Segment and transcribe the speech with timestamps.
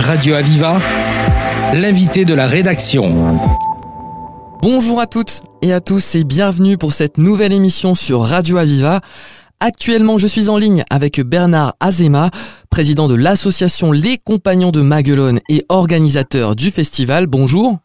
[0.00, 0.78] Radio Aviva,
[1.72, 3.38] l'invité de la rédaction.
[4.60, 9.00] Bonjour à toutes et à tous et bienvenue pour cette nouvelle émission sur Radio Aviva.
[9.58, 12.30] Actuellement, je suis en ligne avec Bernard Azema,
[12.70, 17.26] président de l'association Les Compagnons de Maguelone et organisateur du festival.
[17.26, 17.78] Bonjour.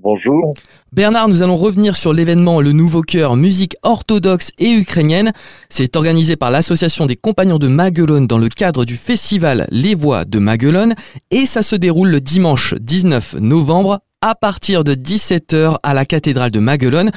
[0.00, 0.54] Bonjour.
[0.92, 5.32] Bernard, nous allons revenir sur l'événement Le Nouveau Cœur Musique orthodoxe et ukrainienne.
[5.70, 10.24] C'est organisé par l'association des Compagnons de Maguelone dans le cadre du festival Les Voix
[10.24, 10.94] de Maguelone
[11.32, 16.52] et ça se déroule le dimanche 19 novembre à partir de 17h à la cathédrale
[16.52, 17.10] de Maguelone.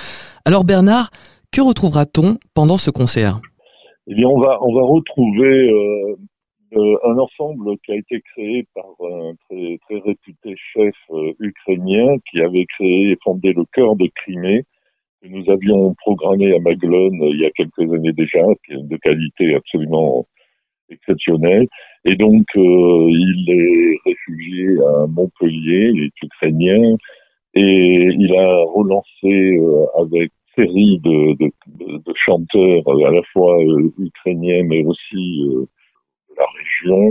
[0.45, 1.11] Alors Bernard,
[1.52, 3.41] que retrouvera-t-on pendant ce concert?
[4.08, 6.16] Eh bien, on va on va retrouver euh,
[6.73, 12.16] euh, un ensemble qui a été créé par un très, très réputé chef euh, ukrainien
[12.30, 14.63] qui avait créé et fondé le Chœur de Crimée,
[15.21, 18.97] que nous avions programmé à Maglone il y a quelques années déjà, qui est de
[18.97, 20.25] qualité absolument
[20.89, 21.67] exceptionnelle.
[22.05, 26.95] Et donc, euh, il est réfugié à Montpellier, il est ukrainien,
[27.53, 29.59] et il a relancé
[29.97, 31.52] avec série de,
[32.16, 33.58] chanteurs à la fois
[33.97, 35.44] ukrainiens mais aussi
[36.42, 37.03] la région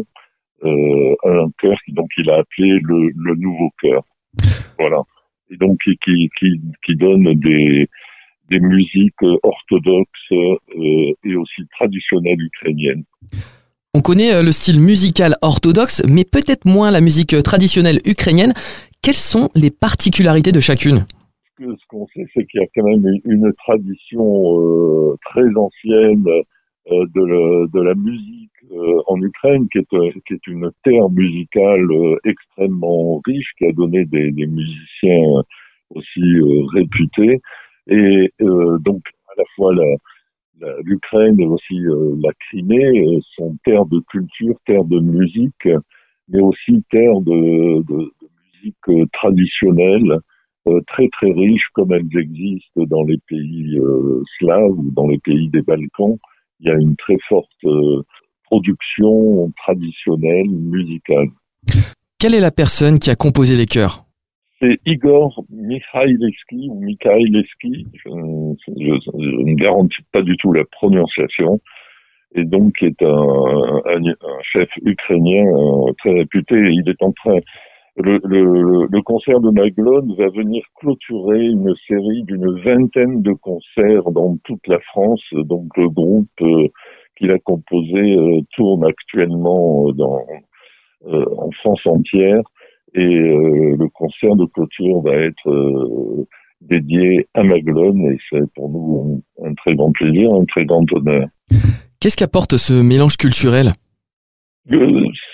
[0.68, 4.02] euh, un chœur donc il a appelé le, le nouveau chœur.
[4.78, 5.00] Voilà.
[5.50, 7.88] Et donc qui, qui, qui, qui donne des,
[8.50, 13.04] des musiques orthodoxes euh, et aussi traditionnelles ukrainiennes.
[13.94, 18.54] On connaît euh, le style musical orthodoxe, mais peut-être moins la musique traditionnelle ukrainienne.
[19.02, 21.06] Quelles sont les particularités de chacune?
[21.58, 24.26] Ce qu'on sait, c'est qu'il y a quand même une tradition
[24.60, 26.24] euh, très ancienne
[26.90, 31.08] de, le, de, la musique euh, en Ukraine, qui est, euh, qui est une terre
[31.10, 31.88] musicale
[32.24, 35.42] extrêmement riche, qui a donné des, des musiciens
[35.94, 36.22] aussi
[36.74, 37.40] réputés.
[37.88, 41.80] Et donc, à la fois la, l'Ukraine et aussi
[42.22, 45.68] la Crimée sont terres de culture, terres de musique,
[46.28, 50.18] mais aussi terres de, de, de musique traditionnelle,
[50.86, 53.80] très très riches comme elles existent dans les pays
[54.38, 56.18] slaves ou dans les pays des Balkans
[56.60, 58.02] il y a une très forte euh,
[58.44, 61.28] production traditionnelle musicale.
[62.18, 64.04] Quelle est la personne qui a composé les chœurs?
[64.60, 71.60] C'est Igor Mikhailevski ou Mikhailevski, je, ne garantis pas du tout la prononciation,
[72.34, 76.56] et donc qui est un, un chef ukrainien euh, très réputé.
[76.56, 77.38] Il est en train,
[77.96, 84.10] le, le, le, concert de Maglone va venir clôturer une série d'une vingtaine de concerts
[84.12, 85.22] dans toute la France.
[85.32, 86.68] Donc le groupe euh,
[87.16, 90.26] qu'il a composé euh, tourne actuellement euh, dans,
[91.06, 92.42] en France entière
[92.94, 96.26] et le concert de clôture va être
[96.60, 100.84] dédié à Maglone et c'est pour nous un, un très grand plaisir, un très grand
[100.92, 101.28] honneur.
[102.00, 103.72] Qu'est-ce qu'apporte ce mélange culturel?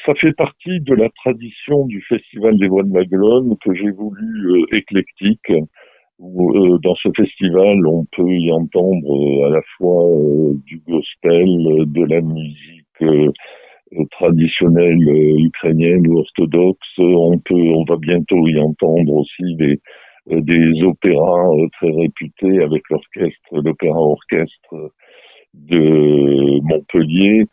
[0.07, 4.53] Ça fait partie de la tradition du Festival des Voix de Maguelone que j'ai voulu
[4.53, 5.51] euh, éclectique.
[5.51, 10.09] Euh, dans ce festival, on peut y entendre euh, à la fois
[10.65, 11.47] du gospel,
[11.87, 12.85] de la musique
[14.13, 15.03] traditionnelle
[15.39, 16.99] ukrainienne ou orthodoxe.
[16.99, 19.81] On peut, on va bientôt y entendre aussi des
[20.29, 24.91] des opéras très réputés avec l'orchestre, l'opéra orchestre
[25.55, 27.45] de Montpellier.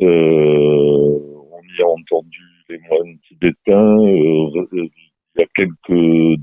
[0.00, 1.37] On
[1.78, 3.98] y a entendu les moines tibétains.
[3.98, 4.90] Euh, il
[5.38, 6.40] y a quelques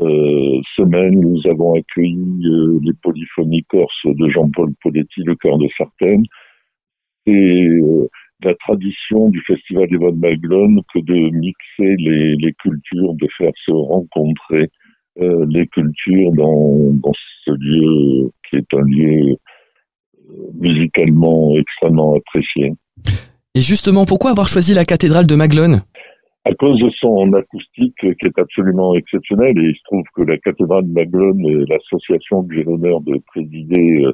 [0.00, 2.44] euh, semaines, nous avons accueilli
[2.82, 6.24] les polyphonies corses de Jean-Paul Poletti, le cœur de Sartène.
[7.26, 7.68] Et
[8.42, 13.52] la tradition du Festival des Voix de Maglone que de mixer les, cultures, de faire
[13.64, 14.68] se rencontrer
[15.18, 17.12] euh, les cultures dans,
[17.44, 19.36] ce lieu qui est un lieu
[20.54, 22.72] musicalement extrêmement apprécié.
[23.56, 25.80] Et justement, pourquoi avoir choisi la cathédrale de Maglone?
[26.44, 30.36] À cause de son acoustique qui est absolument exceptionnel et il se trouve que la
[30.36, 34.12] cathédrale de Maglone est l'association que j'ai l'honneur de présider euh,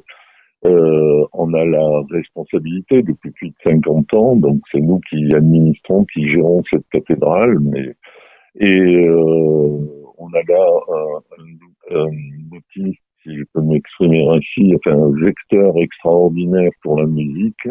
[0.64, 6.04] euh, on a la responsabilité depuis plus de 50 ans, donc c'est nous qui administrons,
[6.04, 7.96] qui gérons cette cathédrale, mais
[8.60, 9.78] et euh,
[10.18, 15.74] on a là un, un, un outil, si je peux m'exprimer ainsi, enfin un vecteur
[15.78, 17.66] extraordinaire pour la musique,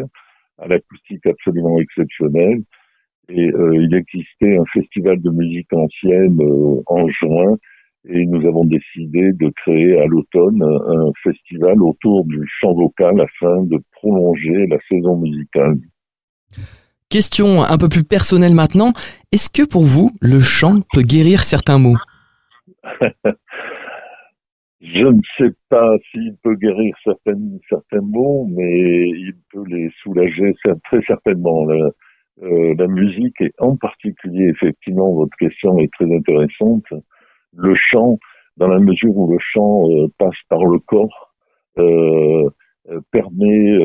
[0.58, 2.62] à l'acoustique absolument exceptionnelle.
[3.28, 7.56] Et euh, il existait un festival de musique ancienne euh, en juin
[8.08, 13.62] et nous avons décidé de créer à l'automne un festival autour du chant vocal afin
[13.62, 15.78] de prolonger la saison musicale.
[17.08, 18.92] Question un peu plus personnelle maintenant.
[19.30, 21.96] Est-ce que pour vous, le chant peut guérir certains maux?
[24.82, 27.38] Je ne sais pas s'il peut guérir certains,
[27.68, 31.68] certains maux, mais il peut les soulager très certainement.
[31.70, 36.84] euh, la musique et en particulier, effectivement, votre question est très intéressante.
[37.54, 38.18] Le chant,
[38.56, 41.32] dans la mesure où le chant euh, passe par le corps,
[41.78, 42.50] euh,
[43.12, 43.78] permet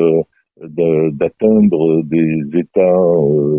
[0.60, 2.98] d'atteindre des états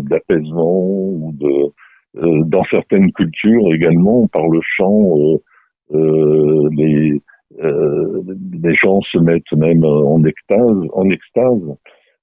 [0.03, 5.39] d'apaisement ou de, dans certaines cultures également, par le chant,
[5.91, 7.21] les,
[7.61, 11.77] les gens se mettent même en extase, en extase.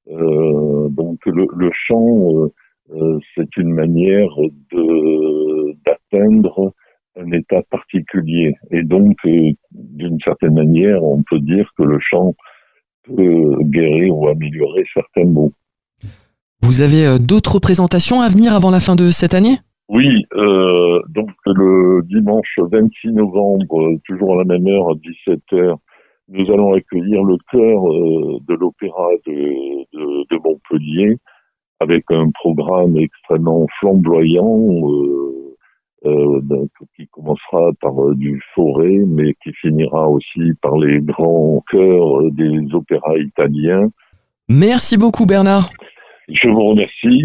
[0.08, 2.50] donc le, chant
[2.94, 4.28] euh, c'est une manière
[5.84, 6.72] d'atteindre
[7.18, 8.54] un état particulier.
[8.70, 12.34] Et donc, euh, d'une certaine manière, on peut dire que le chant
[13.04, 15.52] peut guérir ou améliorer certains maux.
[16.62, 19.56] Vous avez euh, d'autres présentations à venir avant la fin de cette année?
[19.88, 25.76] Oui, euh, donc le dimanche 26 novembre, toujours à la même heure, à 17h,
[26.28, 27.82] nous allons accueillir le chœur
[28.40, 31.16] de l'opéra de, de, de Montpellier
[31.80, 35.56] avec un programme extrêmement flamboyant euh,
[36.06, 36.66] euh,
[36.96, 42.74] qui commencera par euh, du forêt, mais qui finira aussi par les grands chœurs des
[42.74, 43.88] opéras italiens.
[44.48, 45.70] Merci beaucoup Bernard.
[46.28, 47.24] Je vous remercie.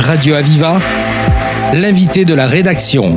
[0.00, 0.80] Radio Aviva,
[1.74, 3.14] l'invité de la rédaction.